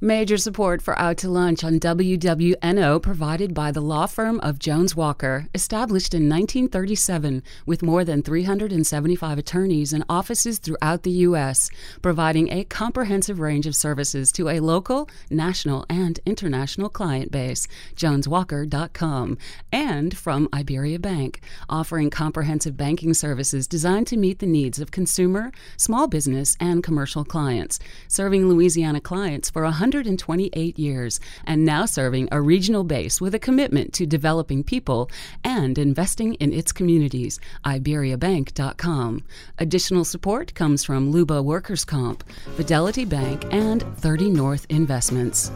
[0.00, 4.94] Major support for Out to Lunch on WWNO provided by the law firm of Jones
[4.94, 11.68] Walker, established in 1937 with more than 375 attorneys and offices throughout the U.S.,
[12.00, 17.66] providing a comprehensive range of services to a local, national, and international client base.
[17.96, 19.36] JonesWalker.com.
[19.72, 25.50] And from Iberia Bank, offering comprehensive banking services designed to meet the needs of consumer,
[25.76, 32.28] small business, and commercial clients, serving Louisiana clients for 100 128 years and now serving
[32.30, 35.10] a regional base with a commitment to developing people
[35.42, 37.40] and investing in its communities.
[37.64, 39.24] IberiaBank.com.
[39.58, 42.22] Additional support comes from Luba Workers Comp,
[42.56, 45.50] Fidelity Bank, and 30 North Investments.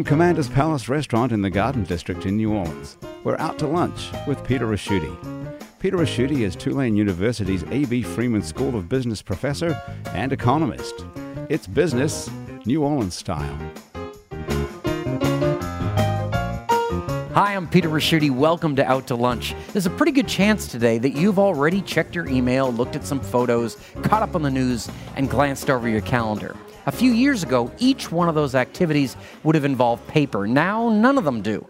[0.00, 4.08] From Commander's Palace Restaurant in the Garden District in New Orleans, we're out to lunch
[4.26, 5.14] with Peter Ricchiuti.
[5.78, 8.00] Peter Ricchiuti is Tulane University's A.B.
[8.00, 9.78] Freeman School of Business professor
[10.14, 11.04] and economist.
[11.50, 12.30] It's business,
[12.64, 13.54] New Orleans style.
[17.34, 18.30] Hi, I'm Peter Ricchiuti.
[18.30, 19.54] Welcome to Out to Lunch.
[19.74, 23.20] There's a pretty good chance today that you've already checked your email, looked at some
[23.20, 26.56] photos, caught up on the news, and glanced over your calendar.
[26.90, 30.48] A few years ago, each one of those activities would have involved paper.
[30.48, 31.64] Now, none of them do.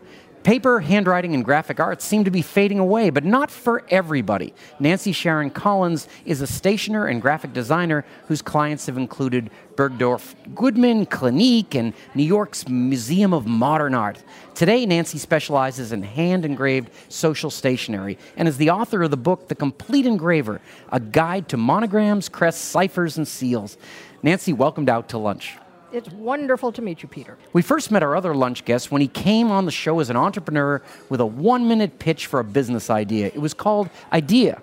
[0.44, 4.54] Paper, handwriting, and graphic arts seem to be fading away, but not for everybody.
[4.78, 11.04] Nancy Sharon Collins is a stationer and graphic designer whose clients have included Bergdorf Goodman,
[11.04, 14.24] Clinique, and New York's Museum of Modern Art.
[14.55, 19.48] Today, Nancy specializes in hand engraved social stationery and is the author of the book
[19.48, 23.77] The Complete Engraver A Guide to Monograms, Crests, Ciphers, and Seals.
[24.22, 25.56] Nancy, welcomed out to lunch.
[25.92, 27.36] It's wonderful to meet you, Peter.
[27.52, 30.16] We first met our other lunch guest when he came on the show as an
[30.16, 33.27] entrepreneur with a one minute pitch for a business idea.
[33.27, 34.60] It was called IDIYA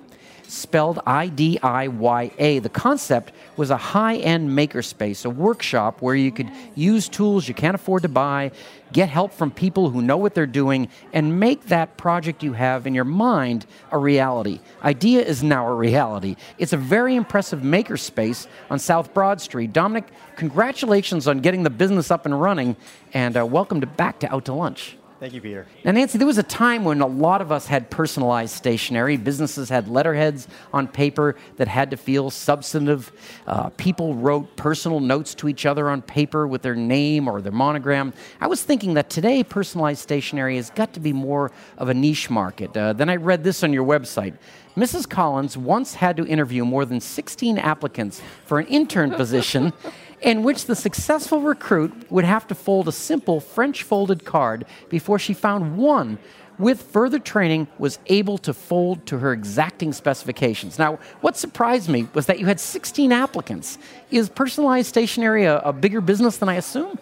[0.47, 2.59] spelled I D I Y A.
[2.59, 7.53] The concept was a high end makerspace, a workshop where you could use tools you
[7.53, 8.51] can't afford to buy,
[8.93, 12.87] get help from people who know what they're doing, and make that project you have
[12.87, 14.59] in your mind a reality.
[14.81, 16.35] IDIYA is now a reality.
[16.57, 19.73] It's a very impressive makerspace on South Broad Street.
[19.73, 22.75] Dominic, congratulations on getting the business up and running,
[23.13, 24.97] and uh, welcome to back to Out to Lunch.
[25.19, 25.65] Thank you, Peter.
[25.83, 29.17] Now, Nancy, there was a time when a lot of us had personalized stationery.
[29.17, 33.11] Businesses had letterheads on paper that had to feel substantive.
[33.47, 37.51] Uh, people wrote personal notes to each other on paper with their name or their
[37.51, 38.13] monogram.
[38.39, 42.29] I was thinking that today, personalized stationery has got to be more of a niche
[42.29, 42.77] market.
[42.77, 44.35] Uh, then I read this on your website.
[44.77, 45.09] Mrs.
[45.09, 49.73] Collins once had to interview more than 16 applicants for an intern position
[50.21, 55.19] in which the successful recruit would have to fold a simple French folded card before
[55.19, 56.17] she found one
[56.57, 60.79] with further training was able to fold to her exacting specifications.
[60.79, 63.77] Now, what surprised me was that you had 16 applicants.
[64.09, 66.97] Is personalized stationery a, a bigger business than I assume?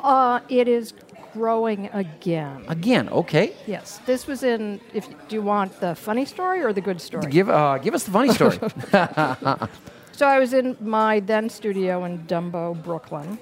[0.00, 0.94] Uh, it is
[1.34, 2.64] growing again.
[2.68, 3.54] Again, okay.
[3.66, 4.80] Yes, this was in.
[4.92, 7.30] If do you want the funny story or the good story?
[7.30, 8.58] Give uh, give us the funny story.
[10.16, 13.36] So I was in my then studio in Dumbo, Brooklyn,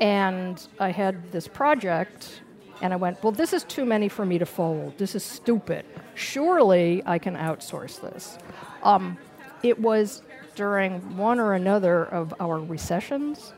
[0.00, 2.40] and I had this project,
[2.80, 4.96] and I went, Well, this is too many for me to fold.
[4.96, 5.84] This is stupid.
[6.14, 8.38] Surely I can outsource this.
[8.82, 9.18] Um,
[9.62, 10.22] it was
[10.54, 13.52] during one or another of our recessions,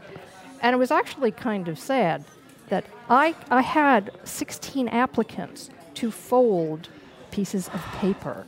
[0.62, 2.24] and it was actually kind of sad
[2.70, 6.88] that I, I had 16 applicants to fold
[7.30, 8.46] pieces of paper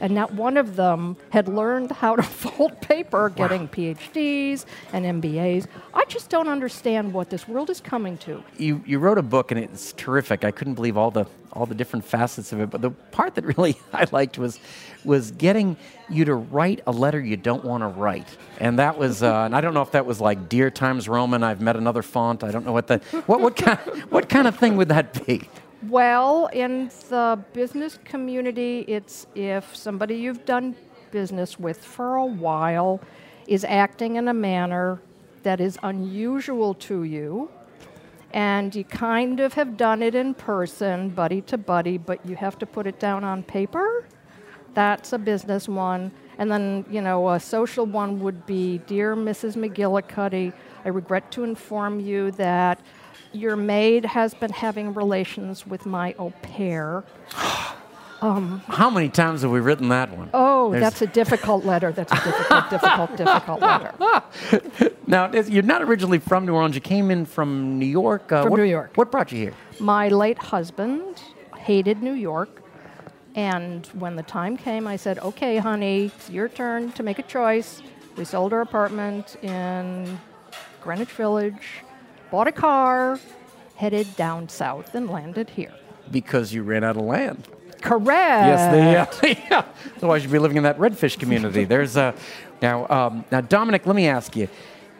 [0.00, 3.68] and not one of them had learned how to fold paper, getting wow.
[3.68, 5.66] PhDs and MBAs.
[5.94, 8.42] I just don't understand what this world is coming to.
[8.58, 10.44] You, you wrote a book, and it's terrific.
[10.44, 12.70] I couldn't believe all the all the different facets of it.
[12.70, 14.60] But the part that really I liked was
[15.04, 15.76] was getting
[16.08, 19.22] you to write a letter you don't want to write, and that was.
[19.22, 21.42] Uh, and I don't know if that was like Dear Times Roman.
[21.42, 22.44] I've met another font.
[22.44, 23.02] I don't know what that.
[23.26, 23.78] What what kind
[24.10, 25.48] what kind of thing would that be?
[25.88, 30.74] Well, in the business community, it's if somebody you've done
[31.12, 33.00] business with for a while
[33.46, 35.00] is acting in a manner
[35.44, 37.50] that is unusual to you,
[38.32, 42.58] and you kind of have done it in person, buddy to buddy, but you have
[42.58, 44.08] to put it down on paper,
[44.74, 46.10] that's a business one.
[46.38, 49.54] And then, you know, a social one would be Dear Mrs.
[49.54, 50.52] McGillicuddy,
[50.84, 52.80] I regret to inform you that
[53.32, 57.04] your maid has been having relations with my au pair.
[58.22, 60.30] Um, How many times have we written that one?
[60.32, 61.92] Oh, There's that's a difficult letter.
[61.92, 64.92] That's a difficult, difficult, difficult letter.
[65.06, 66.74] now, you're not originally from New Orleans.
[66.74, 68.32] You came in from New York.
[68.32, 68.92] Uh, from what, New York.
[68.94, 69.54] What brought you here?
[69.80, 71.22] My late husband
[71.58, 72.62] hated New York,
[73.34, 77.22] And when the time came, I said, okay, honey, it's your turn to make a
[77.22, 77.82] choice.
[78.16, 80.18] We sold our apartment in
[80.80, 81.82] Greenwich Village,
[82.30, 83.18] bought a car,
[83.76, 85.74] headed down south, and landed here.
[86.10, 87.48] Because you ran out of land.
[87.80, 88.08] Correct.
[88.08, 89.64] Yes, they, uh, yeah.
[89.96, 91.64] Otherwise, you'd be living in that redfish community.
[91.64, 92.14] There's a
[92.60, 92.86] now.
[92.88, 94.48] Um, now, Dominic, let me ask you.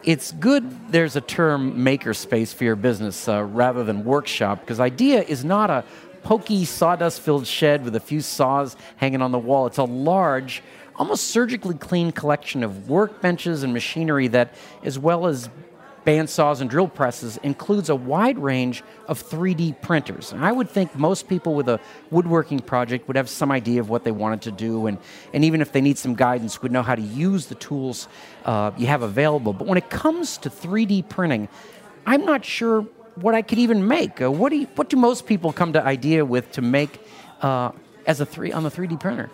[0.05, 5.27] It's good there's a term makerspace for your business uh, rather than workshop because IDIYA
[5.27, 5.85] is not a
[6.23, 9.67] pokey sawdust-filled shed with a few saws hanging on the wall.
[9.67, 10.63] It's a large,
[10.95, 15.49] almost surgically clean collection of workbenches and machinery that, as well as
[16.07, 20.33] bandsaws and drill presses includes a wide range of 3D printers.
[20.33, 21.81] And I would think most people with a
[22.11, 24.99] woodworking project would have some idea of what they wanted to do, and,
[25.35, 28.07] and even if they need some guidance, would know how to use the tools
[28.45, 29.53] uh, you have available.
[29.53, 31.49] But when it comes to 3D printing,
[32.07, 32.83] I'm not sure
[33.17, 34.23] what I could even make.
[34.23, 37.01] Uh, what, do you, what do most people come to IDIYA with to make
[37.43, 37.73] uh,
[38.07, 39.29] as a three on the 3D printer?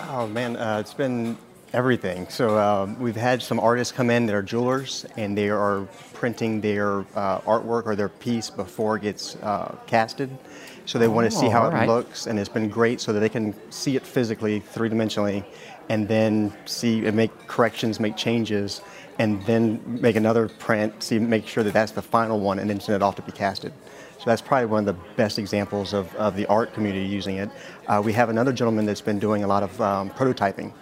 [0.00, 1.36] Oh man, uh, it's been
[1.72, 2.28] Everything.
[2.28, 6.60] So um, we've had some artists come in that are jewelers, and they are printing
[6.60, 10.36] their uh, artwork or their piece before it gets uh, casted.
[10.84, 11.84] So they oh, want to see how right.
[11.84, 15.44] it looks, and it's been great so that they can see it physically, three dimensionally,
[15.88, 18.80] and then see and make corrections, make changes,
[19.20, 22.80] and then make another print, see, make sure that that's the final one, and then
[22.80, 23.72] send it off to be casted.
[24.18, 27.48] So that's probably one of the best examples of, of the art community using it.
[27.86, 30.72] Uh, we have another gentleman that's been doing a lot of um, prototyping.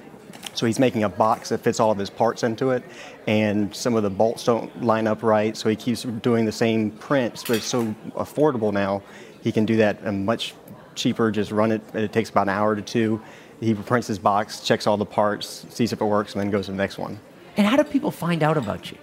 [0.58, 2.82] So he's making a box that fits all of his parts into it,
[3.28, 5.56] and some of the bolts don't line up right.
[5.56, 9.00] So he keeps doing the same prints, but it's so affordable now.
[9.40, 10.54] He can do that and much
[10.96, 11.30] cheaper.
[11.30, 11.80] Just run it.
[11.94, 13.22] It takes about an hour to two.
[13.60, 16.66] He prints his box, checks all the parts, sees if it works, and then goes
[16.66, 17.20] to the next one.
[17.56, 18.98] And how do people find out about you?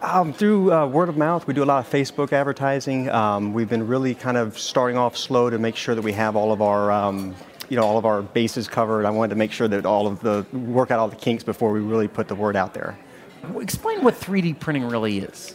[0.00, 3.10] Um, through uh, word of mouth, we do a lot of Facebook advertising.
[3.10, 6.36] Um, we've been really kind of starting off slow to make sure that we have
[6.36, 7.34] all of our um,
[7.70, 9.06] you know all of our bases covered.
[9.06, 11.72] I wanted to make sure that all of the work out all the kinks before
[11.72, 12.98] we really put the word out there.
[13.56, 15.54] Explain what 3D printing really is.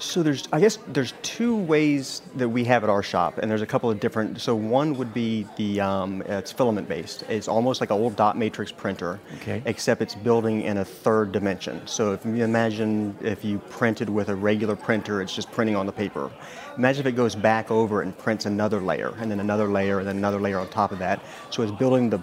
[0.00, 3.60] So there's, I guess, there's two ways that we have at our shop, and there's
[3.60, 4.40] a couple of different.
[4.40, 7.22] So one would be the, um, it's filament based.
[7.28, 9.62] It's almost like an old dot matrix printer, okay.
[9.66, 11.86] except it's building in a third dimension.
[11.86, 15.84] So if you imagine if you printed with a regular printer, it's just printing on
[15.84, 16.30] the paper.
[16.78, 20.08] Imagine if it goes back over and prints another layer, and then another layer, and
[20.08, 21.22] then another layer on top of that.
[21.50, 22.22] So it's building the,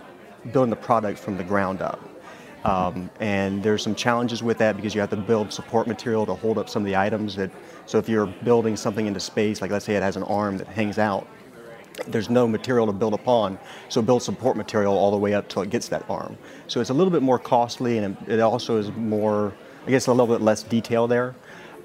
[0.52, 2.02] building the product from the ground up.
[2.64, 6.34] Um, and there's some challenges with that because you have to build support material to
[6.34, 7.52] hold up some of the items that,
[7.86, 10.68] so if you're building something into space, like let's say it has an arm that
[10.68, 11.28] hangs out,
[12.08, 13.58] there's no material to build upon,
[13.90, 16.38] so build support material all the way up till it gets that arm.
[16.68, 19.54] So it's a little bit more costly and it also is more,
[19.86, 21.36] I guess a little bit less detail there.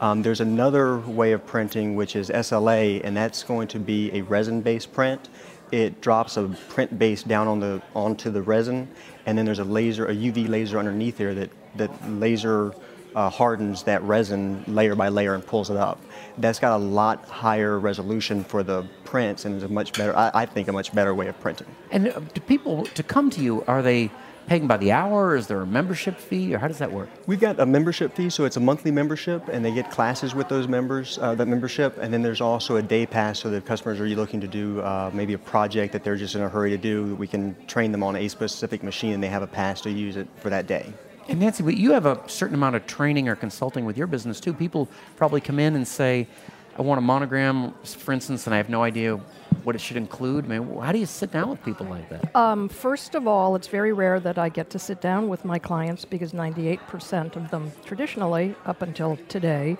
[0.00, 4.22] Um, there's another way of printing which is SLA and that's going to be a
[4.22, 5.28] resin-based print
[5.72, 8.88] it drops a print base down on the onto the resin,
[9.26, 12.72] and then there's a laser, a UV laser underneath there that that laser
[13.14, 16.00] uh, hardens that resin layer by layer and pulls it up.
[16.38, 20.30] That's got a lot higher resolution for the prints and is a much better, I,
[20.34, 21.66] I think, a much better way of printing.
[21.90, 23.64] And do people to come to you?
[23.66, 24.10] Are they
[24.46, 25.28] paying by the hour?
[25.28, 27.08] Or is there a membership fee, or how does that work?
[27.26, 30.48] We've got a membership fee, so it's a monthly membership, and they get classes with
[30.48, 34.00] those members, uh, that membership, and then there's also a day pass, so that customers
[34.00, 36.70] are you looking to do uh, maybe a project that they're just in a hurry
[36.70, 39.80] to do, we can train them on a specific machine, and they have a pass
[39.80, 40.92] to use it for that day.
[41.28, 44.52] And Nancy, you have a certain amount of training or consulting with your business too.
[44.52, 46.26] People probably come in and say,
[46.76, 49.20] I want a monogram, for instance, and I have no idea
[49.64, 50.44] what it should include?
[50.44, 52.34] I mean, how do you sit down with people like that?
[52.34, 55.58] Um, first of all, it's very rare that I get to sit down with my
[55.58, 59.76] clients because 98% of them, traditionally, up until today,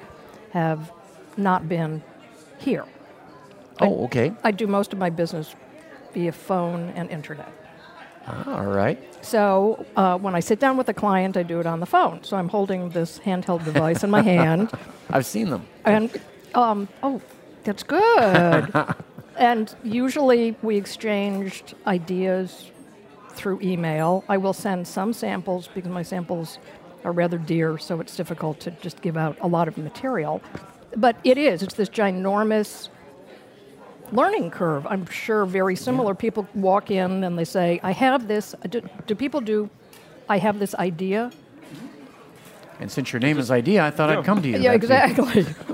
[0.53, 0.93] have
[1.37, 2.03] not been
[2.59, 2.85] here.
[3.81, 4.33] Oh, okay.
[4.45, 5.55] I do most of my business
[6.13, 7.53] via phone and internet.
[8.27, 8.99] Ah, all right.
[9.25, 12.23] So uh, when I sit down with a client, I do it on the phone.
[12.23, 14.71] So I'm holding this handheld device in my hand.
[15.11, 15.67] I've seen them.
[15.85, 16.21] And
[16.55, 17.21] um, oh,
[17.65, 18.73] that's good.
[19.37, 22.71] And usually we exchanged ideas
[23.31, 24.25] through email.
[24.29, 26.59] I will send some samples because my samples
[27.05, 30.43] are rather dear, so it's difficult to just give out a lot of material.
[30.97, 32.89] But it is, it's this ginormous
[34.13, 34.87] learning curve.
[34.87, 36.15] I'm sure very similar.
[36.15, 38.55] People walk in and they say, I have this.
[38.69, 39.71] Do, do people do,
[40.29, 41.33] I have this idea?
[42.79, 44.19] And since your name is IDIYA, I thought yeah.
[44.19, 44.59] I'd come to you.
[44.59, 45.47] Yeah, exactly.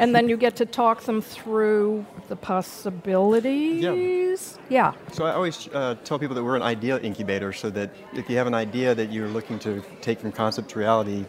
[0.00, 4.58] and then you get to talk them through the possibilities.
[4.68, 4.94] Yeah.
[4.94, 5.12] yeah.
[5.12, 8.36] So I always uh, tell people that we're an idea incubator, so that if you
[8.36, 11.26] have an idea that you're looking to take from concept to reality,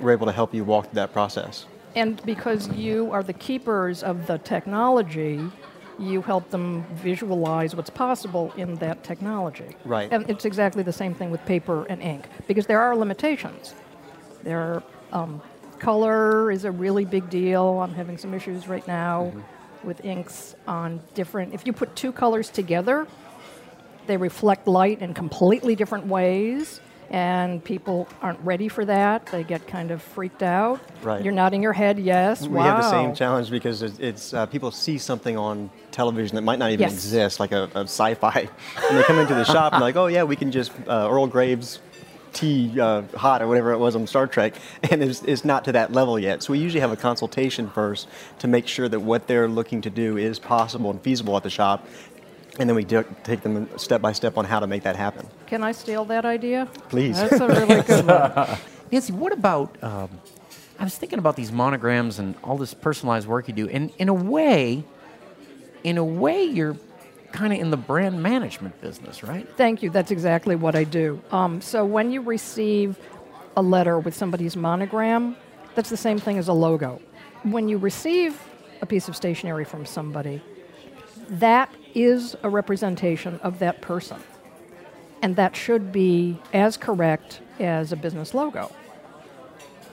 [0.00, 1.66] we're able to help you walk through that process.
[1.94, 5.40] And because you are the keepers of the technology,
[5.98, 9.76] you help them visualize what's possible in that technology.
[9.84, 10.08] Right.
[10.12, 13.74] And it's exactly the same thing with paper and ink because there are limitations.
[14.42, 14.82] There are,
[15.12, 15.42] um,
[15.80, 17.80] color is a really big deal.
[17.80, 19.32] I'm having some issues right now
[19.84, 21.54] with inks on different.
[21.54, 23.06] If you put two colors together,
[24.06, 26.80] they reflect light in completely different ways,
[27.10, 29.26] and people aren't ready for that.
[29.26, 30.80] They get kind of freaked out.
[31.02, 31.22] Right.
[31.22, 32.42] You're nodding your head, yes.
[32.42, 32.64] We wow.
[32.64, 36.58] have the same challenge because it's, it's uh, people see something on television that might
[36.58, 36.92] not even Yes.
[36.92, 38.48] exist, like a, a sci-fi,
[38.90, 41.08] and they come into the shop and they're like, oh yeah, we can just uh,
[41.10, 41.80] Earl Graves
[42.38, 44.54] tea uh, hot or whatever it was on Star Trek,
[44.90, 46.42] and it's, it's not to that level yet.
[46.42, 49.90] So we usually have a consultation first to make sure that what they're looking to
[49.90, 51.86] do is possible and feasible at the shop,
[52.58, 55.26] and then we do, take them step by step on how to make that happen.
[55.46, 56.68] Can I steal that idea?
[56.88, 57.16] Please.
[57.16, 58.58] That's a really good one.
[58.92, 59.82] Nancy, what about?
[59.82, 60.08] Um,
[60.78, 64.08] I was thinking about these monograms and all this personalized work you do, and in
[64.08, 64.84] a way,
[65.82, 66.76] in a way, you're
[67.32, 69.48] kind of in the brand management business, right?
[69.56, 69.90] Thank you.
[69.90, 71.20] That's exactly what I do.
[71.30, 72.98] Um, so when you receive
[73.56, 75.36] a letter with somebody's monogram,
[75.74, 77.00] that's the same thing as a logo.
[77.42, 78.40] When you receive
[78.80, 80.42] a piece of stationery from somebody,
[81.28, 84.18] that is a representation of that person.
[85.20, 88.70] And that should be as correct as a business logo.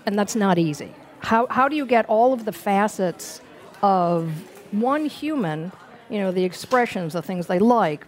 [0.06, 0.94] And that's not easy.
[1.20, 3.42] How, how do you get all of the facets
[3.82, 4.32] of
[4.72, 5.72] one human,
[6.09, 8.05] you know, the expressions, the things they like,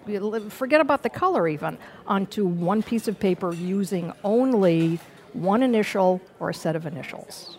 [0.52, 5.00] forget about the color even, onto one piece of paper using only
[5.34, 7.58] one initial or a set of initials?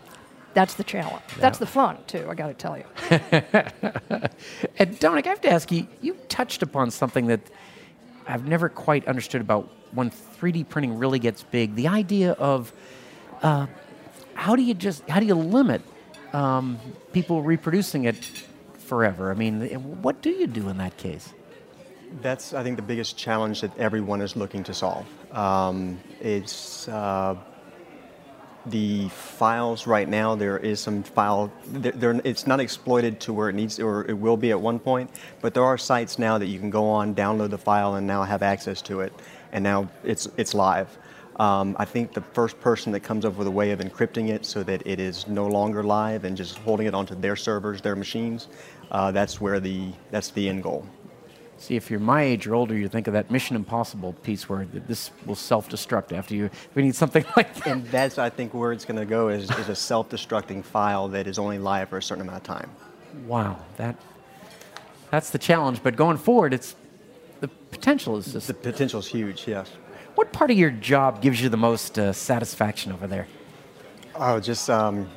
[0.55, 1.25] That's the challenge.
[1.39, 2.85] That's the fun, too, I gotta tell you.
[4.79, 5.87] And Dominic, I have to ask you.
[6.01, 7.41] You touched upon something that
[8.27, 11.75] I've never quite understood about when 3D printing really gets big.
[11.75, 12.73] The idea of
[13.43, 13.67] uh,
[14.35, 15.83] how do you just how do you limit
[16.33, 16.79] um,
[17.13, 18.45] people reproducing it
[18.89, 19.31] forever?
[19.31, 19.61] I mean,
[20.03, 21.35] what do you do in that case?
[22.23, 25.07] That's, I think, the biggest challenge that everyone is looking to solve.
[25.31, 27.37] Um, it's uh,
[28.65, 30.35] the files right now.
[30.35, 31.53] There is some file.
[31.75, 35.11] It's not exploited to where it needs, or it will be at one point.
[35.43, 38.23] But there are sites now that you can go on, download the file, and now
[38.23, 39.13] have access to it.
[39.53, 40.89] And now it's it's live.
[41.39, 44.45] Um, I think the first person that comes up with a way of encrypting it
[44.45, 47.95] so that it is no longer live and just holding it onto their servers, their
[47.95, 48.49] machines,
[48.91, 50.85] uh, that's where the that's the end goal.
[51.59, 54.65] See, if you're my age or older, you think of that Mission Impossible piece where
[54.65, 56.51] this will self-destruct after you.
[56.77, 57.67] We need something like that.
[57.67, 61.27] And that's, I think, where it's going to go is, is a self-destructing file that
[61.27, 62.71] is only live for a certain amount of time.
[63.27, 63.97] Wow, that
[65.11, 65.83] that's the challenge.
[65.83, 66.77] But going forward, it's
[67.41, 68.47] the potential is just.
[68.47, 69.71] The potential is huge, yes.
[70.19, 73.29] What part of your job gives you the most uh, satisfaction over there?
[74.17, 75.09] Oh, just um,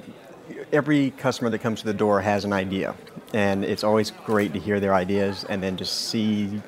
[0.72, 2.93] every customer that comes to the door has an idea,
[3.34, 6.62] and it's always great to hear their ideas and then just see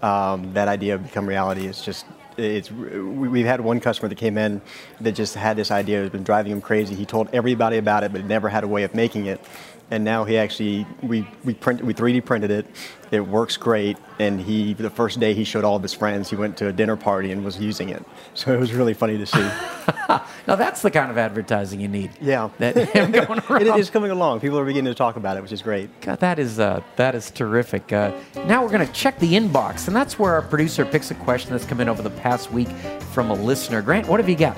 [0.00, 1.66] um, that idea become reality.
[1.66, 2.06] It's just
[2.38, 4.62] it's we- we've had one customer that came in
[5.02, 6.04] that just had this idea.
[6.04, 6.94] It's been driving him crazy.
[6.94, 9.44] He told everybody about it, but never had a way of making it.
[9.90, 12.66] And now he actually we we print we 3D printed it.
[13.10, 13.96] It works great.
[14.18, 16.30] And he the first day he showed all of his friends.
[16.30, 18.04] He went to a dinner party and was using it.
[18.34, 19.50] So it was really funny to see.
[20.46, 22.10] Now that's the kind of advertising you need.
[22.20, 22.50] Yeah.
[22.58, 24.40] That him going it is coming along.
[24.40, 25.88] People are beginning to talk about it, which is great.
[26.00, 27.92] God, that is uh, that is terrific.
[27.92, 28.12] Uh,
[28.46, 31.52] now we're going to check the inbox, and that's where our producer picks a question
[31.52, 32.68] that's come in over the past week
[33.12, 33.82] from a listener.
[33.82, 34.56] Grant, what have you got?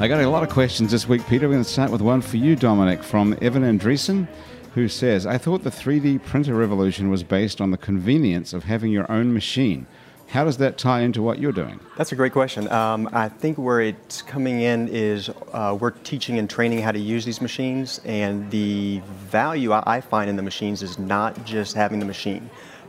[0.00, 1.48] I got a lot of questions this week, Peter.
[1.48, 4.28] We're going to start with one for you, Dominic, from Evan Andreessen,
[4.74, 8.92] who says, I thought the 3D printer revolution was based on the convenience of having
[8.92, 9.88] your own machine.
[10.28, 11.80] How does that tie into what you're doing?
[11.96, 12.70] That's a great question.
[12.70, 17.00] Um, I think where it's coming in is uh, we're teaching and training how to
[17.00, 21.74] use these machines, and the value I I find in the machines is not just
[21.74, 22.48] having the machine.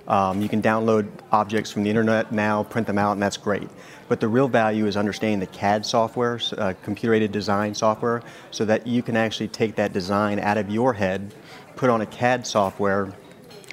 [0.10, 3.70] Um, you can download objects from the internet now, print them out, and that's great.
[4.08, 8.66] But the real value is understanding the CAD software, uh, computer aided design software, so
[8.66, 11.34] that you can actually take that design out of your head,
[11.76, 13.14] put on a CAD software,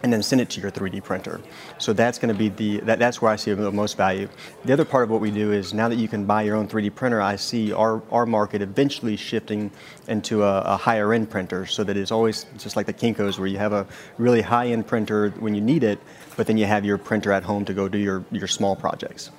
[0.07, 1.41] and then send it to your 3D printer.
[1.79, 4.29] So that's going to be the that, that's where I see the most value.
[4.65, 6.69] The other part of what we do is now that you can buy your own
[6.69, 9.69] 3D printer, I see our, our market eventually shifting
[10.07, 13.49] into a, a higher end printer, so that it's always just like the Kinkos, where
[13.49, 13.85] you have a
[14.17, 15.99] really high end printer when you need it,
[16.37, 19.33] but then you have your printer at home to go do your, your small projects.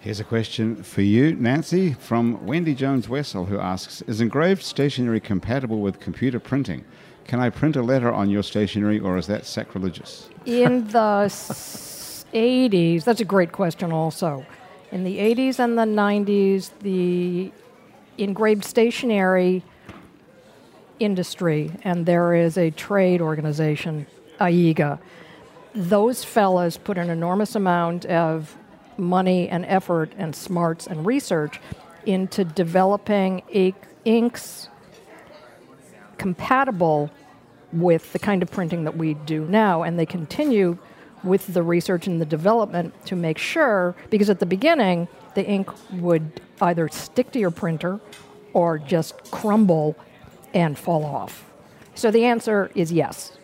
[0.00, 5.20] Here's a question for you, Nancy, from Wendy Jones Wessel, who asks Is engraved stationery
[5.20, 6.86] compatible with computer printing?
[7.26, 10.28] Can I print a letter on your stationery, or is that sacrilegious?
[10.44, 11.28] In the
[12.32, 14.46] 80s, that's a great question also.
[14.92, 17.50] In the 80s and the 90s, the
[18.16, 19.64] engraved stationery
[21.00, 24.06] industry, and there is a trade organization,
[24.40, 25.00] AIGA,
[25.74, 28.56] those fellas put an enormous amount of
[28.96, 31.60] money and effort and smarts and research
[32.06, 34.68] into developing ink, inks
[36.18, 37.10] compatible
[37.72, 39.82] with the kind of printing that we do now.
[39.82, 40.78] And they continue
[41.24, 45.68] with the research and the development to make sure, because at the beginning, the ink
[45.94, 48.00] would either stick to your printer
[48.52, 49.96] or just crumble
[50.54, 51.44] and fall off.
[51.94, 53.36] So the answer is yes.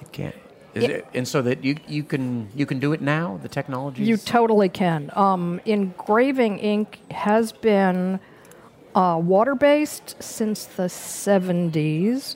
[0.00, 0.34] You can't.
[0.74, 3.38] Is It- it, and so that you, you can you can do it now.
[3.42, 4.02] The technology.
[4.04, 5.10] You totally can.
[5.14, 8.20] Um, engraving ink has been
[8.96, 12.34] uh, water based since the 70s.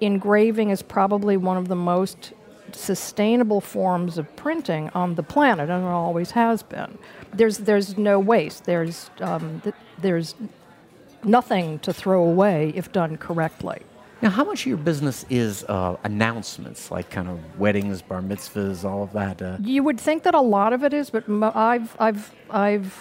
[0.00, 2.32] Engraving is probably one of the most
[2.72, 6.98] sustainable forms of printing on the planet, and it always has been.
[7.32, 10.34] There's, there's no waste, there's, um, th- there's
[11.22, 13.82] nothing to throw away if done correctly.
[14.22, 18.84] Now, how much of your business is uh, announcements, like kind of weddings, bar mitzvahs,
[18.84, 19.40] all of that?
[19.42, 22.92] Uh, You would think that a lot of it is, but I've, I've, I've,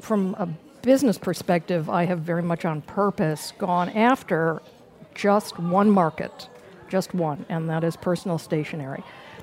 [0.00, 0.48] from a
[0.82, 4.62] business perspective, I have very much on purpose gone after
[5.14, 6.48] just one market,
[6.88, 9.02] just one, and that is personal stationery.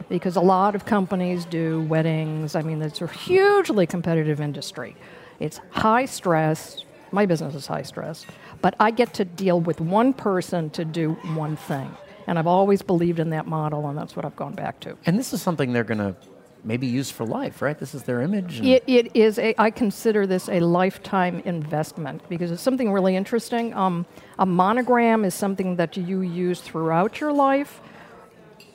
[0.10, 2.56] Because a lot of companies do weddings.
[2.56, 4.96] I mean, it's a hugely competitive industry.
[5.40, 6.84] It's high stress.
[7.12, 8.26] My business is high stress,
[8.62, 11.96] but I get to deal with one person to do one thing.
[12.28, 14.98] And I've always believed in that model, and that's what I've gone back to.
[15.06, 16.16] and this is something they're going to
[16.64, 17.78] maybe use for life, right?
[17.78, 18.62] This is their image.
[18.62, 23.74] It, it is a, I consider this a lifetime investment because it's something really interesting.
[23.74, 24.06] Um,
[24.38, 27.82] a monogram is something that you use throughout your life.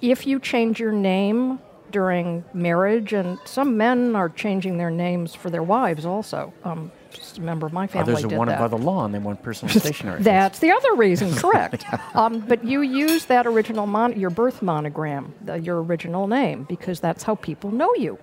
[0.01, 1.61] If you change your name
[1.91, 6.53] during marriage, and some men are changing their names for their wives also.
[6.65, 6.91] Um,
[7.38, 8.61] member of my family Others are did wanted that.
[8.61, 10.23] by the law and they want personal stationery.
[10.23, 11.85] That's the other reason, correct.
[12.14, 17.00] um, but you use that original mon- your birth monogram, the, your original name, because
[17.00, 18.19] that's how people know you,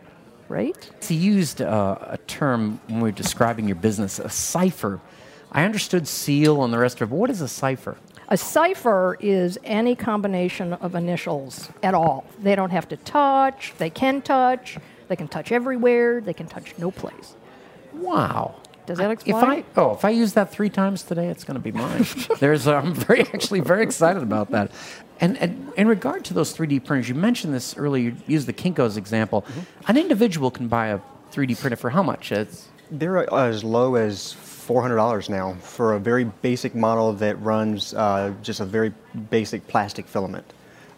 [0.47, 0.89] right?
[0.99, 4.99] So you used uh, a term when we were describing your business, a cipher.
[5.51, 7.09] I understood seal and the rest of it.
[7.09, 7.97] but What is a cipher?
[8.27, 12.25] A cipher is any combination of initials at all.
[12.39, 16.75] They don't have to touch, they can touch, they can touch everywhere, they can touch
[16.77, 17.35] no place.
[17.93, 18.55] Wow.
[18.89, 19.35] Does that If?
[19.35, 22.07] I oh, if I use that three times today, it's going to be mine.
[22.39, 24.71] There's uh, I'm very actually very excited about that.
[25.19, 28.09] And, and in regard to those 3D printers, you mentioned this earlier.
[28.09, 29.43] You used the Kinko's example.
[29.43, 29.59] Mm-hmm.
[29.89, 30.99] An individual can buy a
[31.31, 32.31] 3D printer for how much?
[32.31, 38.33] It's They're as low as $400 now for a very basic model that runs uh,
[38.41, 38.91] just a very
[39.29, 40.51] basic plastic filament.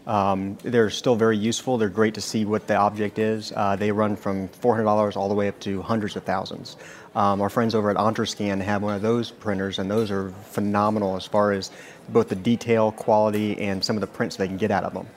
[0.08, 1.78] Um, they're still very useful.
[1.78, 3.54] They're great to see what the object is.
[3.56, 6.76] Uh, they run from $400 all the way up to hundreds of thousands.
[7.14, 11.16] Um, our friends over at Entrescan have one of those printers, and those are phenomenal
[11.16, 11.72] as far as
[12.10, 15.08] both the detail, quality, and some of the prints they can get out of them.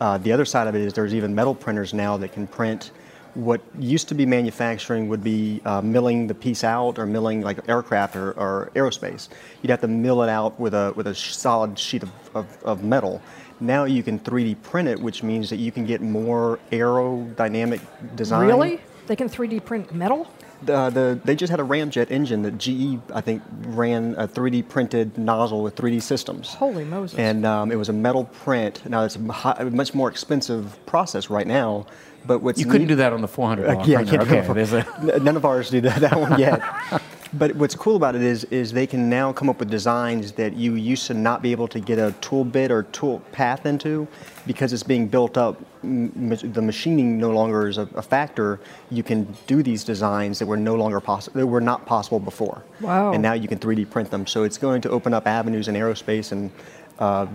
[0.00, 2.90] Uh, the other side of it is there's even metal printers now that can print
[3.34, 7.66] what used to be manufacturing would be uh, milling the piece out or milling like
[7.68, 9.28] aircraft or, or aerospace.
[9.62, 12.84] You'd have to mill it out with a with a solid sheet of, of, of
[12.84, 13.22] metal.
[13.60, 17.80] Now you can 3D print it, which means that you can get more aerodynamic
[18.16, 18.46] design.
[18.46, 18.80] Really?
[19.06, 20.28] They can 3D print metal?
[20.62, 24.68] The, the, they just had a ramjet engine that GE, I think, ran a 3D
[24.68, 26.54] printed nozzle with 3D systems.
[26.54, 27.18] Holy Moses.
[27.18, 28.88] And um, it was a metal print.
[28.88, 31.86] Now it's a, hi- a much more expensive process right now.
[32.24, 34.18] But what's you couldn't neat- do that on the 400 uh, yeah, I printer.
[34.18, 34.54] can't do Okay, it.
[34.54, 34.86] there's a-
[35.16, 36.62] N- None of ours do that, that one yet.
[37.34, 40.54] but what's cool about it is, is they can now come up with designs that
[40.54, 44.06] you used to not be able to get a tool bit or tool path into
[44.46, 45.58] because it's being built up.
[45.82, 48.60] The machining no longer is a, a factor.
[48.90, 52.62] You can do these designs that were no longer possible, that were not possible before.
[52.80, 53.12] Wow.
[53.12, 54.26] And now you can 3D print them.
[54.26, 56.50] So it's going to open up avenues in aerospace and
[56.98, 57.26] uh,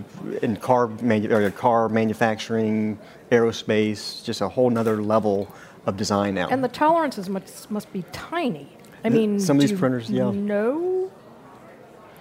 [0.42, 2.98] in car, manu- or car manufacturing,
[3.32, 5.52] aerospace, just a whole nother level
[5.86, 6.48] of design now.
[6.48, 8.68] And the tolerances must, must be tiny.
[9.04, 10.30] I mean, some of these printers, yeah.
[10.30, 11.10] know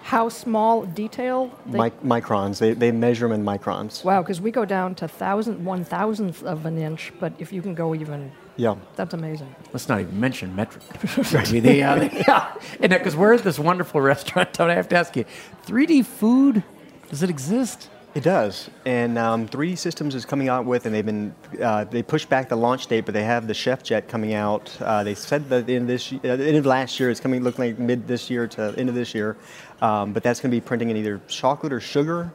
[0.03, 4.03] how small detail they Mic- microns, they, they measure them in microns.
[4.05, 7.61] Wow, because we go down to thousand, one thousandth of an inch, but if you
[7.61, 8.75] can go even, Yeah.
[8.95, 9.53] that's amazing.
[9.73, 10.83] Let's not even mention metric.
[11.33, 12.53] I mean, they, uh, they- yeah.
[12.79, 15.25] And because we're at this wonderful restaurant, don't I have to ask you,
[15.65, 16.63] 3D food,
[17.09, 17.89] does it exist?
[18.17, 22.01] It does, and um, 3D Systems is coming out with, and they've been uh, they
[22.01, 24.75] pushed back the launch date, but they have the Chef Jet coming out.
[24.81, 27.65] Uh, they said that in this uh, the end of last year, it's coming looking
[27.65, 29.37] like mid this year to end of this year,
[29.83, 32.33] um, but that's going to be printing in either chocolate or sugar.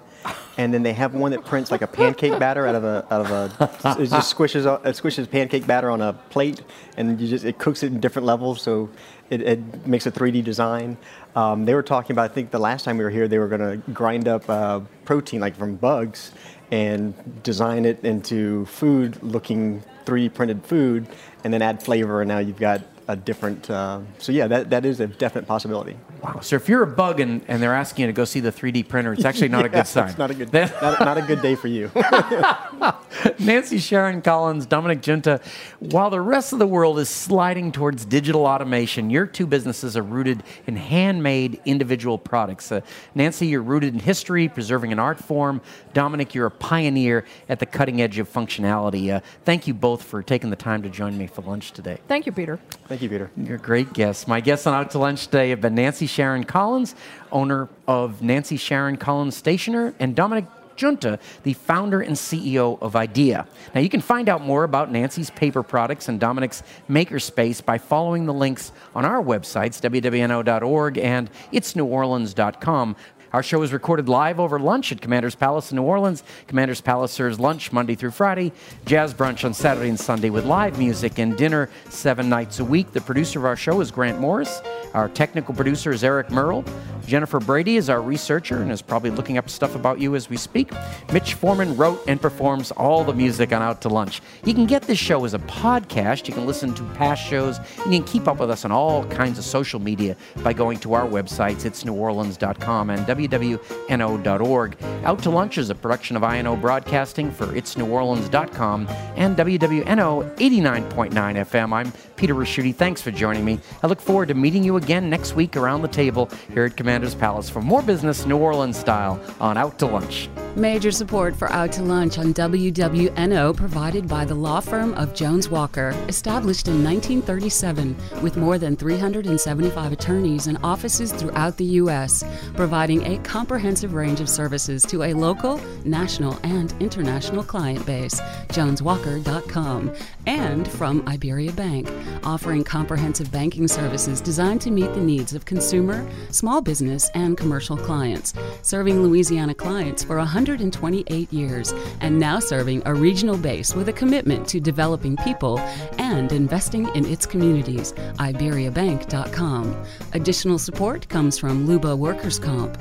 [0.57, 3.21] And then they have one that prints like a pancake batter out of a out
[3.23, 6.63] of a it just squishes it squishes pancake batter on a plate,
[6.97, 8.91] and you just it cooks it in different levels, so
[9.31, 10.97] it, it makes a 3D design.
[11.35, 13.49] Um, they were talking about I think the last time we were here, they were
[13.49, 16.33] going to grind up uh, protein like from bugs,
[16.71, 21.07] and design it into food looking 3D printed food
[21.45, 23.69] and then add flavor, and now you've got a different.
[23.71, 25.97] Uh, so yeah, that, that is a definite possibility.
[26.23, 26.39] Wow.
[26.41, 28.87] So if you're a bug and, and they're asking you to go see the 3D
[28.87, 30.09] printer, it's actually not yeah, a good sign.
[30.09, 31.91] It's not a good, not, not, a good day for you.
[33.41, 35.43] Nancy Sharon Collins, Dominic Giunta,
[35.81, 40.03] while the rest of the world is sliding towards digital automation, your two businesses are
[40.03, 42.71] rooted in handmade individual products.
[42.71, 42.83] Uh,
[43.17, 45.61] Nancy, you're rooted in history, preserving an art form.
[45.93, 49.13] Dominic, you're a pioneer at the cutting edge of functionality.
[49.13, 51.99] Uh, thank you both for taking the time to join me for lunch today.
[52.07, 52.61] Thank you, Peter.
[52.87, 53.31] Thank you, Peter.
[53.37, 54.29] You're a great guest.
[54.29, 56.95] My guests on Out to Lunch today have been Nancy Sharon Collins,
[57.31, 60.45] owner of Nancy Sharon Collins Stationer, and Dominic
[60.77, 63.47] Giunta, the founder and CEO of IDIYA.
[63.75, 68.27] Now, you can find out more about Nancy's paper products and Dominic's makerspace by following
[68.27, 72.97] the links on our websites, wwno.org and itsneworleans.com.
[73.33, 76.23] Our show is recorded live over lunch at Commander's Palace in New Orleans.
[76.49, 78.53] Commander's Palace serves lunch Monday through Friday,
[78.85, 82.93] jazz brunch on Saturday and Sunday with live music and dinner seven nights a week.
[82.93, 84.61] The producer of our show is Grant Morris.
[84.93, 86.63] Our technical producer is Eric Merle.
[87.07, 90.37] Jennifer Brady is our researcher and is probably looking up stuff about you as we
[90.37, 90.71] speak.
[91.13, 94.21] Mitch Foreman wrote and performs all the music on Out to Lunch.
[94.45, 96.29] You can get this show as a podcast.
[96.29, 97.59] You can listen to past shows.
[97.79, 100.93] You can keep up with us on all kinds of social media by going to
[100.93, 104.77] our websites, It's neworleans.com and wwno.org.
[105.05, 111.73] Out to Lunch is a production of INO Broadcasting for itsneworleans.com and WWNO 89.9 FM.
[111.73, 112.73] I'm Peter Ricchiuti.
[112.73, 113.59] Thanks for joining me.
[113.83, 117.17] I look forward to meeting you again next week around the table here at Commander's
[117.17, 120.29] Palace for more business New Orleans style on Out to Lunch.
[120.55, 125.49] Major support for Out to Lunch on WWNO provided by the law firm of Jones
[125.49, 132.23] Walker, established in 1937 with more than 375 attorneys and offices throughout the U.S.,
[132.55, 138.21] providing a comprehensive range of services to a local, national, and international client base.
[138.51, 139.93] JonesWalker.com.
[140.27, 141.89] And from Iberia Bank,
[142.25, 147.77] offering comprehensive banking services designed to meet the needs of consumer, small business, and commercial
[147.77, 153.93] clients, serving Louisiana clients for 128 years and now serving a regional base with a
[153.93, 155.59] commitment to developing people
[155.99, 157.93] and investing in its communities.
[158.19, 159.85] IberiaBank.com.
[160.13, 162.79] Additional support comes from Luba Workers Comp,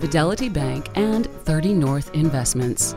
[0.00, 2.94] Fidelity Bank, and 30 North Investments.